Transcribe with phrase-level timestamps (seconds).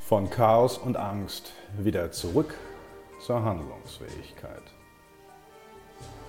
[0.00, 2.54] Von Chaos und Angst wieder zurück
[3.20, 4.62] zur Handlungsfähigkeit.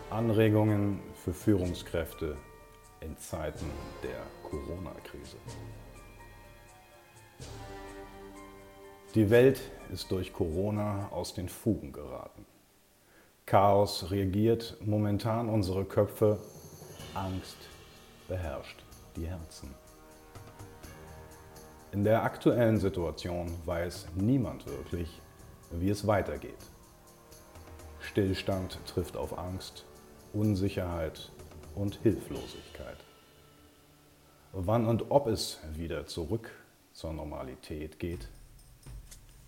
[0.09, 2.37] Anregungen für Führungskräfte
[3.01, 3.65] in Zeiten
[4.03, 5.37] der Corona-Krise.
[9.15, 9.59] Die Welt
[9.91, 12.45] ist durch Corona aus den Fugen geraten.
[13.45, 16.39] Chaos reagiert momentan unsere Köpfe,
[17.13, 17.57] Angst
[18.27, 18.83] beherrscht
[19.15, 19.69] die Herzen.
[21.91, 25.21] In der aktuellen Situation weiß niemand wirklich,
[25.71, 26.57] wie es weitergeht.
[27.99, 29.85] Stillstand trifft auf Angst,
[30.33, 31.31] Unsicherheit
[31.75, 32.97] und Hilflosigkeit.
[34.53, 36.49] Wann und ob es wieder zurück
[36.93, 38.29] zur Normalität geht,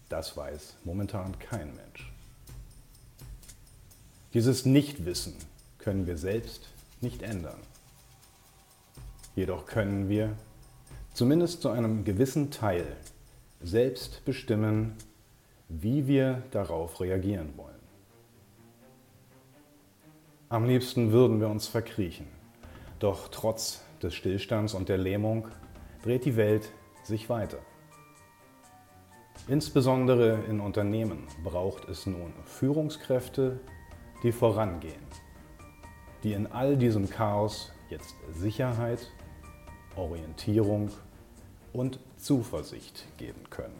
[0.10, 2.15] das weiß momentan kein Mensch.
[4.36, 5.34] Dieses Nichtwissen
[5.78, 6.68] können wir selbst
[7.00, 7.60] nicht ändern.
[9.34, 10.36] Jedoch können wir
[11.14, 12.86] zumindest zu einem gewissen Teil
[13.62, 14.98] selbst bestimmen,
[15.70, 17.80] wie wir darauf reagieren wollen.
[20.50, 22.28] Am liebsten würden wir uns verkriechen,
[23.00, 25.48] doch trotz des Stillstands und der Lähmung
[26.04, 27.60] dreht die Welt sich weiter.
[29.48, 33.62] Insbesondere in Unternehmen braucht es nun Führungskräfte,
[34.26, 35.06] die vorangehen,
[36.24, 39.12] die in all diesem Chaos jetzt Sicherheit,
[39.96, 40.90] Orientierung
[41.74, 43.80] und Zuversicht geben können.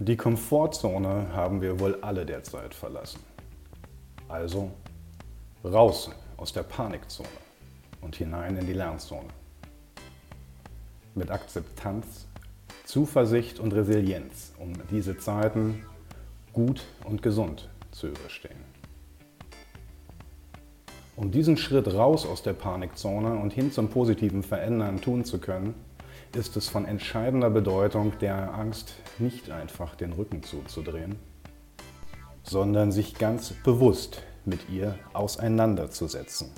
[0.00, 3.20] Die Komfortzone haben wir wohl alle derzeit verlassen.
[4.28, 4.72] Also
[5.64, 7.28] Raus aus der Panikzone
[8.00, 9.43] und hinein in die Lernzone.
[11.14, 12.26] Mit Akzeptanz,
[12.84, 15.84] Zuversicht und Resilienz, um diese Zeiten
[16.52, 18.64] gut und gesund zu überstehen.
[21.14, 25.74] Um diesen Schritt raus aus der Panikzone und hin zum positiven Verändern tun zu können,
[26.34, 31.14] ist es von entscheidender Bedeutung, der Angst nicht einfach den Rücken zuzudrehen,
[32.42, 36.50] sondern sich ganz bewusst mit ihr auseinanderzusetzen.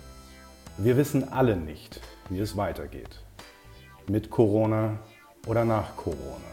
[0.78, 3.20] Wir wissen alle nicht, wie es weitergeht.
[4.08, 5.00] Mit Corona
[5.48, 6.46] oder nach Corona.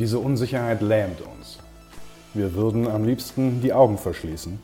[0.00, 1.60] Diese Unsicherheit lähmt uns.
[2.34, 4.58] Wir würden am liebsten die Augen verschließen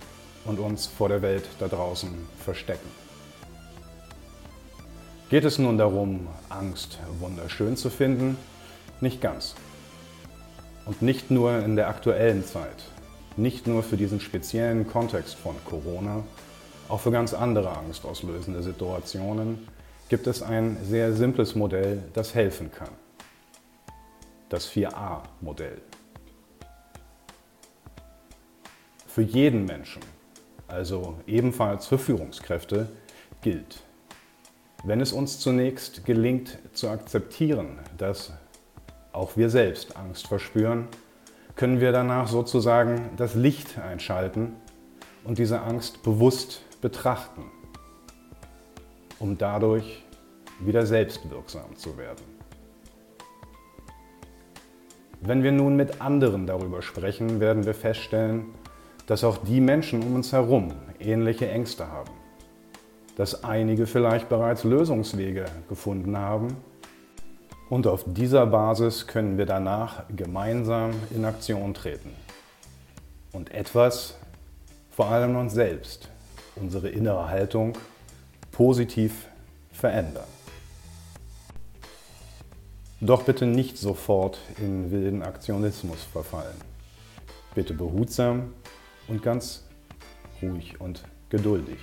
[0.45, 2.89] und uns vor der Welt da draußen verstecken.
[5.31, 8.37] Geht es nun darum, Angst wunderschön zu finden?
[9.01, 9.55] Nicht ganz.
[10.85, 12.91] Und nicht nur in der aktuellen Zeit,
[13.37, 16.25] nicht nur für diesen speziellen Kontext von Corona,
[16.89, 19.69] auch für ganz andere angstauslösende Situationen
[20.09, 22.91] gibt es ein sehr simples Modell, das helfen kann.
[24.49, 25.81] Das 4a-Modell.
[29.07, 30.03] Für jeden Menschen,
[30.69, 32.89] also ebenfalls für Führungskräfte,
[33.43, 33.83] gilt,
[34.85, 38.33] wenn es uns zunächst gelingt zu akzeptieren, dass
[39.13, 40.89] auch wir selbst Angst verspüren,
[41.57, 44.57] können wir danach sozusagen das Licht einschalten
[45.23, 47.45] und diese Angst bewusst betrachten,
[49.19, 50.05] um dadurch
[50.61, 52.25] wieder selbstwirksam zu werden.
[55.21, 58.47] Wenn wir nun mit anderen darüber sprechen, werden wir feststellen,
[59.07, 62.11] dass auch die Menschen um uns herum ähnliche Ängste haben,
[63.17, 66.49] dass einige vielleicht bereits Lösungswege gefunden haben.
[67.71, 72.11] Und auf dieser Basis können wir danach gemeinsam in Aktion treten.
[73.33, 74.17] Und etwas,
[74.91, 76.11] vor allem uns selbst,
[76.57, 77.73] unsere innere Haltung
[78.55, 79.29] positiv
[79.71, 80.25] verändern.
[83.01, 86.57] Doch bitte nicht sofort in wilden Aktionismus verfallen.
[87.55, 88.55] Bitte behutsam
[89.09, 89.65] und ganz
[90.41, 91.79] ruhig und geduldig.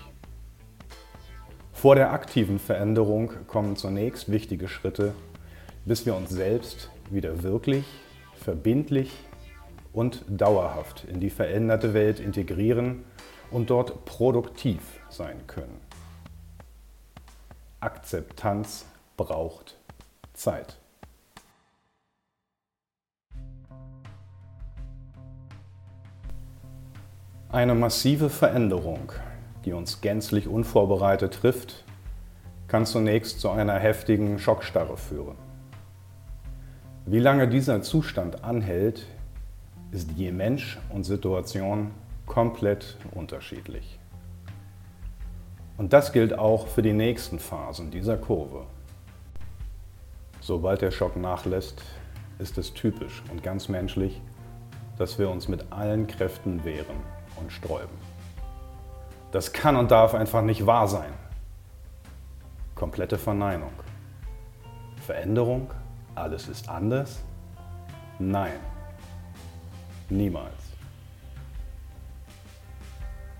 [1.73, 5.13] Vor der aktiven Veränderung kommen zunächst wichtige Schritte
[5.85, 7.85] bis wir uns selbst wieder wirklich,
[8.35, 9.11] verbindlich
[9.93, 13.03] und dauerhaft in die veränderte Welt integrieren
[13.49, 14.79] und dort produktiv
[15.09, 15.90] sein können.
[17.81, 18.85] Akzeptanz
[19.17, 19.75] braucht
[20.33, 20.77] Zeit.
[27.49, 29.11] Eine massive Veränderung,
[29.65, 31.83] die uns gänzlich unvorbereitet trifft,
[32.67, 35.35] kann zunächst zu einer heftigen Schockstarre führen.
[37.07, 39.07] Wie lange dieser Zustand anhält,
[39.91, 41.89] ist je Mensch und Situation
[42.27, 44.00] komplett unterschiedlich.
[45.81, 48.67] Und das gilt auch für die nächsten Phasen dieser Kurve.
[50.39, 51.81] Sobald der Schock nachlässt,
[52.37, 54.21] ist es typisch und ganz menschlich,
[54.99, 56.97] dass wir uns mit allen Kräften wehren
[57.39, 57.97] und sträuben.
[59.31, 61.11] Das kann und darf einfach nicht wahr sein.
[62.75, 63.73] Komplette Verneinung.
[65.03, 65.71] Veränderung?
[66.13, 67.23] Alles ist anders?
[68.19, 68.59] Nein.
[70.11, 70.60] Niemals.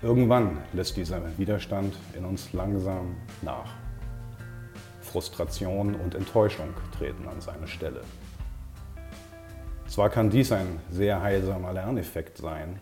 [0.03, 3.71] Irgendwann lässt dieser Widerstand in uns langsam nach.
[5.01, 8.01] Frustration und Enttäuschung treten an seine Stelle.
[9.87, 12.79] Zwar kann dies ein sehr heilsamer Lerneffekt sein,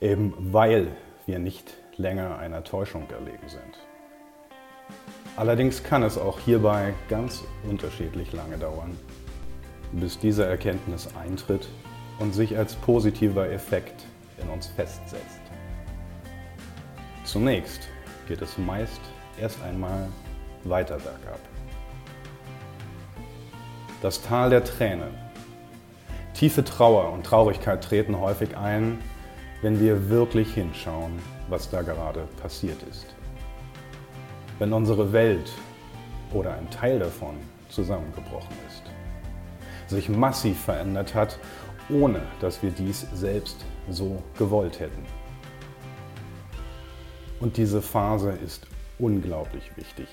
[0.00, 0.88] eben weil
[1.26, 3.78] wir nicht länger einer Täuschung erlegen sind.
[5.36, 8.96] Allerdings kann es auch hierbei ganz unterschiedlich lange dauern,
[9.92, 11.68] bis diese Erkenntnis eintritt
[12.20, 14.06] und sich als positiver Effekt
[14.40, 15.41] in uns festsetzt.
[17.32, 17.88] Zunächst
[18.28, 19.00] geht es meist
[19.40, 20.10] erst einmal
[20.64, 21.40] weiter bergab.
[24.02, 25.14] Das Tal der Tränen.
[26.34, 28.98] Tiefe Trauer und Traurigkeit treten häufig ein,
[29.62, 31.12] wenn wir wirklich hinschauen,
[31.48, 33.06] was da gerade passiert ist.
[34.58, 35.50] Wenn unsere Welt
[36.34, 37.36] oder ein Teil davon
[37.70, 38.82] zusammengebrochen ist,
[39.90, 41.38] sich massiv verändert hat,
[41.88, 45.21] ohne dass wir dies selbst so gewollt hätten.
[47.42, 48.68] Und diese Phase ist
[49.00, 50.06] unglaublich wichtig.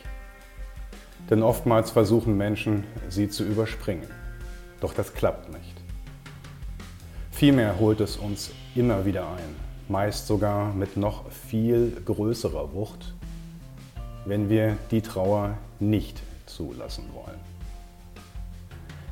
[1.29, 4.07] Denn oftmals versuchen Menschen, sie zu überspringen.
[4.81, 5.75] Doch das klappt nicht.
[7.29, 9.55] Vielmehr holt es uns immer wieder ein,
[9.87, 13.13] meist sogar mit noch viel größerer Wucht,
[14.25, 17.39] wenn wir die Trauer nicht zulassen wollen.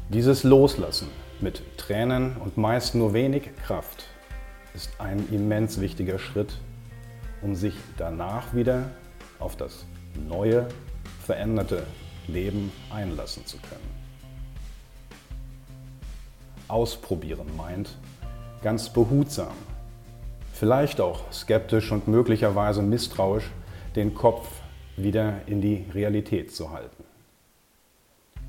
[0.10, 1.10] Dieses Loslassen
[1.40, 4.06] mit Tränen und meist nur wenig Kraft
[4.74, 6.58] ist ein immens wichtiger Schritt,
[7.42, 8.90] um sich danach wieder
[9.40, 9.86] auf das
[10.28, 10.68] neue,
[11.24, 11.84] veränderte
[12.28, 13.98] Leben einlassen zu können.
[16.68, 17.98] Ausprobieren meint,
[18.62, 19.54] ganz behutsam,
[20.54, 23.50] vielleicht auch skeptisch und möglicherweise misstrauisch,
[23.96, 24.50] den Kopf
[24.98, 27.04] wieder in die Realität zu halten.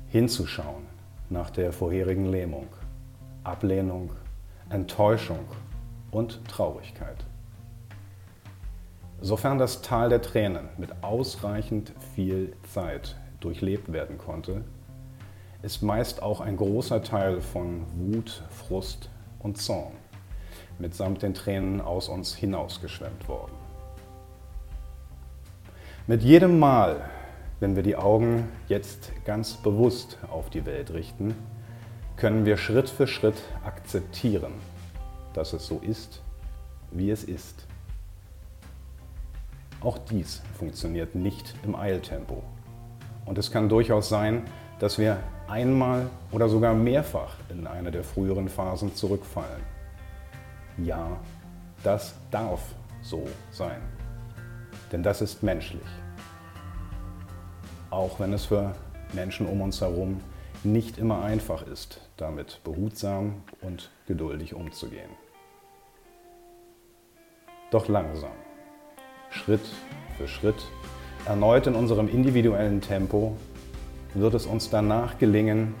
[0.07, 0.85] Hinzuschauen
[1.29, 2.67] nach der vorherigen Lähmung,
[3.43, 4.11] Ablehnung,
[4.69, 5.45] Enttäuschung
[6.11, 7.28] und Traurigkeit.
[9.21, 14.63] Sofern das Tal der Tränen mit ausreichend viel Zeit durchlebt werden konnte,
[15.61, 19.93] ist meist auch ein großer Teil von Wut, Frust und Zorn
[20.79, 23.51] mitsamt den Tränen aus uns hinausgeschwemmt worden.
[26.07, 27.09] Mit jedem Mal,
[27.59, 31.35] wenn wir die Augen jetzt ganz bewusst auf die Welt richten,
[32.15, 34.53] können wir Schritt für Schritt akzeptieren,
[35.33, 36.21] dass es so ist,
[36.91, 37.67] wie es ist.
[39.81, 42.43] Auch dies funktioniert nicht im Eiltempo.
[43.25, 44.43] Und es kann durchaus sein,
[44.79, 49.61] dass wir einmal oder sogar mehrfach in eine der früheren Phasen zurückfallen.
[50.77, 51.17] Ja,
[51.83, 52.61] das darf
[53.01, 53.81] so sein.
[54.91, 55.87] Denn das ist menschlich.
[57.89, 58.75] Auch wenn es für
[59.13, 60.19] Menschen um uns herum
[60.63, 65.09] nicht immer einfach ist, damit behutsam und geduldig umzugehen.
[67.71, 68.48] Doch langsam.
[69.29, 69.61] Schritt
[70.17, 70.61] für Schritt,
[71.25, 73.37] erneut in unserem individuellen Tempo,
[74.13, 75.75] wird es uns danach gelingen,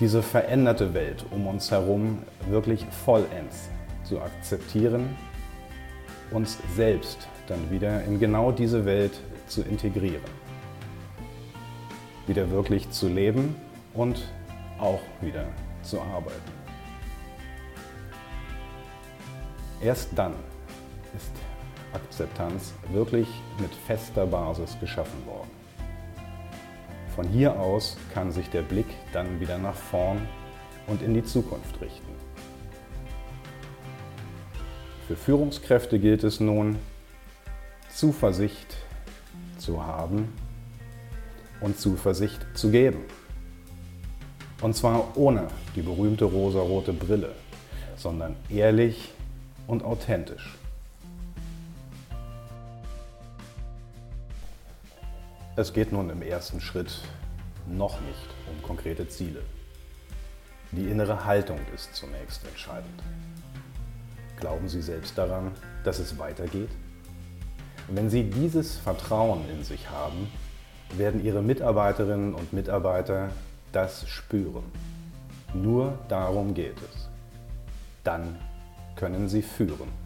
[0.00, 2.18] diese veränderte Welt um uns herum
[2.48, 3.68] wirklich vollends
[4.02, 5.16] zu akzeptieren,
[6.30, 10.22] uns selbst dann wieder in genau diese Welt zu integrieren,
[12.26, 13.54] wieder wirklich zu leben
[13.94, 14.28] und
[14.78, 15.46] auch wieder
[15.82, 16.52] zu arbeiten.
[19.80, 20.32] Erst dann
[21.14, 21.30] ist
[21.94, 25.50] Akzeptanz wirklich mit fester Basis geschaffen worden.
[27.14, 30.26] Von hier aus kann sich der Blick dann wieder nach vorn
[30.88, 32.12] und in die Zukunft richten.
[35.06, 36.76] Für Führungskräfte gilt es nun,
[37.88, 38.76] Zuversicht
[39.58, 40.32] zu haben
[41.60, 43.02] und Zuversicht zu geben.
[44.60, 47.32] Und zwar ohne die berühmte rosarote Brille,
[47.96, 49.12] sondern ehrlich
[49.66, 50.56] und authentisch.
[55.56, 56.98] Es geht nun im ersten Schritt
[57.68, 59.40] noch nicht um konkrete Ziele.
[60.72, 63.00] Die innere Haltung ist zunächst entscheidend.
[64.40, 65.52] Glauben Sie selbst daran,
[65.84, 66.70] dass es weitergeht?
[67.86, 70.28] Wenn Sie dieses Vertrauen in sich haben,
[70.96, 73.30] werden Ihre Mitarbeiterinnen und Mitarbeiter
[73.70, 74.64] das spüren.
[75.54, 77.08] Nur darum geht es.
[78.02, 78.40] Dann
[78.96, 80.03] können Sie führen.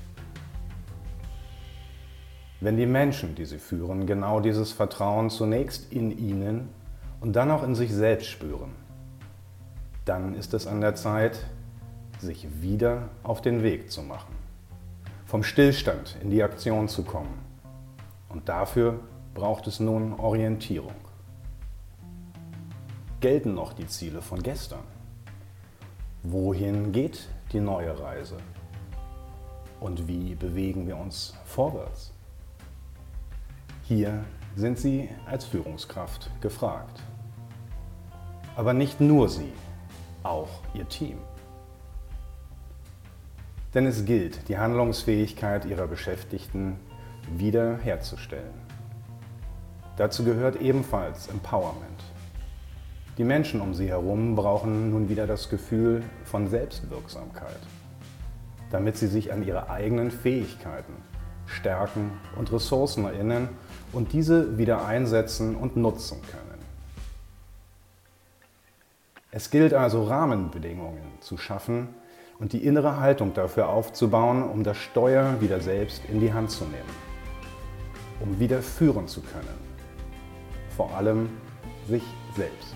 [2.61, 6.71] Wenn die Menschen, die sie führen, genau dieses Vertrauen zunächst in ihnen
[7.21, 8.73] und dann auch in sich selbst spüren,
[10.05, 11.47] dann ist es an der Zeit,
[12.19, 14.35] sich wieder auf den Weg zu machen,
[15.25, 17.38] vom Stillstand in die Aktion zu kommen.
[18.29, 18.99] Und dafür
[19.35, 20.97] braucht es nun Orientierung.
[23.21, 24.83] Gelten noch die Ziele von gestern?
[26.25, 28.38] Wohin geht die neue Reise?
[29.79, 32.12] Und wie bewegen wir uns vorwärts?
[33.88, 34.23] Hier
[34.54, 37.00] sind Sie als Führungskraft gefragt.
[38.54, 39.50] Aber nicht nur Sie,
[40.23, 41.16] auch Ihr Team.
[43.73, 46.78] Denn es gilt, die Handlungsfähigkeit Ihrer Beschäftigten
[47.35, 48.61] wiederherzustellen.
[49.97, 52.04] Dazu gehört ebenfalls Empowerment.
[53.16, 57.61] Die Menschen um sie herum brauchen nun wieder das Gefühl von Selbstwirksamkeit,
[58.71, 60.92] damit sie sich an ihre eigenen Fähigkeiten,
[61.47, 63.49] Stärken und Ressourcen erinnern
[63.92, 66.49] und diese wieder einsetzen und nutzen können.
[69.30, 71.88] Es gilt also Rahmenbedingungen zu schaffen
[72.38, 76.64] und die innere Haltung dafür aufzubauen, um das Steuer wieder selbst in die Hand zu
[76.64, 76.88] nehmen,
[78.21, 79.59] um wieder führen zu können,
[80.76, 81.28] vor allem
[81.87, 82.02] sich
[82.37, 82.75] selbst.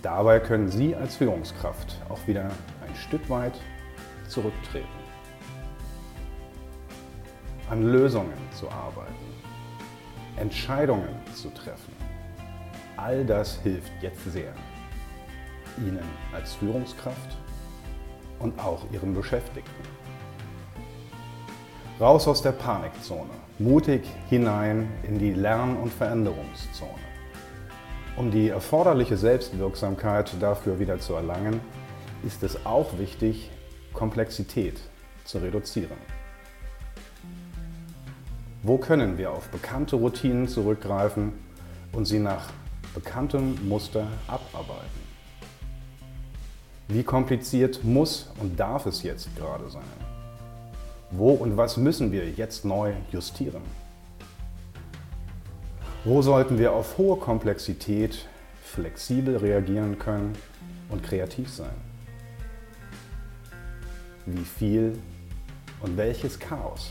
[0.00, 3.54] Dabei können Sie als Führungskraft auch wieder ein Stück weit
[4.28, 4.86] zurücktreten,
[7.70, 9.33] an Lösungen zu arbeiten,
[10.36, 11.92] Entscheidungen zu treffen.
[12.96, 14.52] All das hilft jetzt sehr.
[15.78, 17.36] Ihnen als Führungskraft
[18.38, 19.70] und auch Ihren Beschäftigten.
[22.00, 26.90] Raus aus der Panikzone, mutig hinein in die Lern- und Veränderungszone.
[28.16, 31.60] Um die erforderliche Selbstwirksamkeit dafür wieder zu erlangen,
[32.24, 33.50] ist es auch wichtig,
[33.92, 34.80] Komplexität
[35.24, 36.13] zu reduzieren.
[38.66, 41.34] Wo können wir auf bekannte Routinen zurückgreifen
[41.92, 42.48] und sie nach
[42.94, 45.04] bekanntem Muster abarbeiten?
[46.88, 49.82] Wie kompliziert muss und darf es jetzt gerade sein?
[51.10, 53.60] Wo und was müssen wir jetzt neu justieren?
[56.06, 58.26] Wo sollten wir auf hohe Komplexität
[58.62, 60.32] flexibel reagieren können
[60.88, 61.76] und kreativ sein?
[64.24, 64.98] Wie viel
[65.82, 66.90] und welches Chaos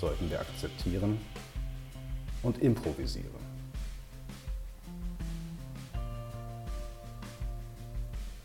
[0.00, 1.18] sollten wir akzeptieren
[2.42, 3.50] und improvisieren?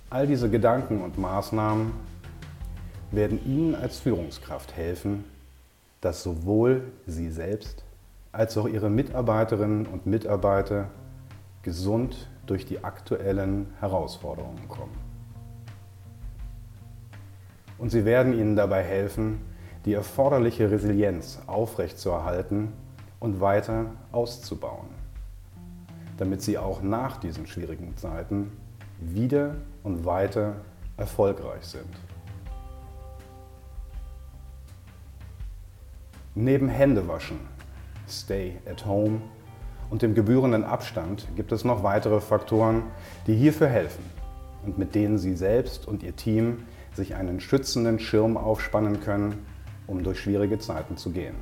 [0.10, 1.94] All diese Gedanken und Maßnahmen
[3.12, 5.24] werden Ihnen als Führungskraft helfen,
[6.02, 7.84] dass sowohl Sie selbst
[8.32, 10.90] als auch Ihre Mitarbeiterinnen und Mitarbeiter
[11.64, 14.96] gesund durch die aktuellen Herausforderungen kommen.
[17.78, 19.42] Und sie werden Ihnen dabei helfen,
[19.86, 22.74] die erforderliche Resilienz aufrechtzuerhalten
[23.20, 24.88] und weiter auszubauen,
[26.18, 28.52] damit Sie auch nach diesen schwierigen Zeiten
[29.00, 30.56] wieder und weiter
[30.98, 31.90] erfolgreich sind.
[36.34, 37.40] Neben Händewaschen,
[38.08, 39.22] Stay at Home
[39.90, 42.84] und dem gebührenden Abstand gibt es noch weitere Faktoren,
[43.28, 44.04] die hierfür helfen
[44.66, 46.64] und mit denen Sie selbst und Ihr Team
[46.94, 49.46] sich einen schützenden Schirm aufspannen können,
[49.88, 51.36] um durch schwierige Zeiten zu gehen.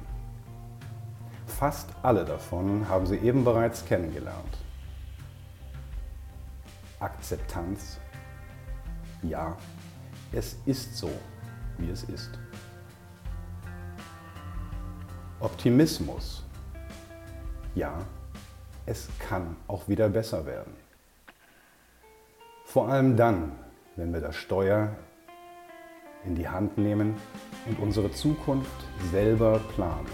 [1.48, 4.58] Fast alle davon haben Sie eben bereits kennengelernt.
[7.00, 8.00] Akzeptanz.
[9.22, 9.58] Ja,
[10.32, 11.10] es ist so,
[11.78, 12.32] wie es ist.
[15.40, 16.44] Optimismus.
[17.76, 18.00] Ja,
[18.86, 20.74] es kann auch wieder besser werden.
[22.66, 23.52] Vor allem dann,
[23.96, 24.96] wenn wir das Steuer
[26.26, 27.16] in die Hand nehmen
[27.68, 28.70] und unsere Zukunft
[29.12, 30.08] selber planen.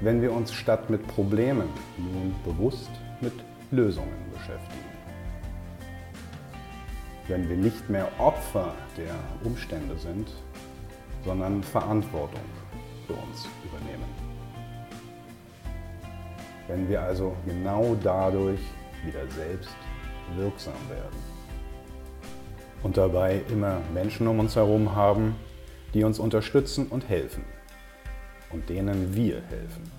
[0.00, 2.90] Wenn wir uns statt mit Problemen nun bewusst
[3.20, 3.32] mit
[3.70, 4.92] Lösungen beschäftigen.
[7.28, 10.28] Wenn wir nicht mehr Opfer der Umstände sind,
[11.24, 12.40] sondern Verantwortung
[13.06, 14.08] für uns übernehmen.
[16.66, 18.60] Wenn wir also genau dadurch
[19.04, 19.76] wieder selbst
[20.36, 21.31] wirksam werden.
[22.82, 25.36] Und dabei immer Menschen um uns herum haben,
[25.94, 27.44] die uns unterstützen und helfen
[28.50, 29.90] und denen wir helfen.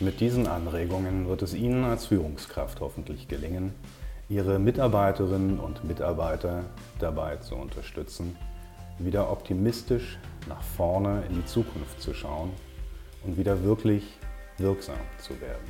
[0.00, 3.72] Mit diesen Anregungen wird es Ihnen als Führungskraft hoffentlich gelingen,
[4.28, 6.64] Ihre Mitarbeiterinnen und Mitarbeiter
[6.98, 8.36] dabei zu unterstützen,
[8.98, 12.50] wieder optimistisch nach vorne in die Zukunft zu schauen
[13.24, 14.18] und wieder wirklich
[14.58, 15.64] wirksam zu werden.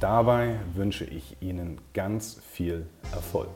[0.00, 3.50] Dabei wünsche ich Ihnen ganz viel Erfolg.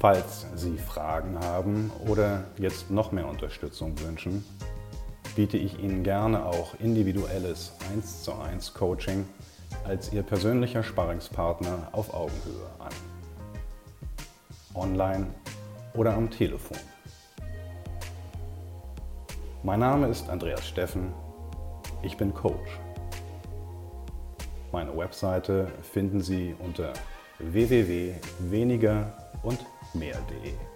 [0.00, 4.44] Falls Sie Fragen haben oder jetzt noch mehr Unterstützung wünschen,
[5.36, 9.26] biete ich Ihnen gerne auch individuelles 1 zu 1 Coaching
[9.84, 12.92] als Ihr persönlicher Sparringspartner auf Augenhöhe an.
[14.74, 15.26] Online
[15.94, 16.78] oder am Telefon.
[19.62, 21.12] Mein Name ist Andreas Steffen.
[22.02, 22.83] Ich bin Coach.
[24.74, 26.92] Meine Webseite finden Sie unter
[27.38, 29.06] www.weniger
[29.44, 29.64] und
[29.94, 30.73] mehr.de.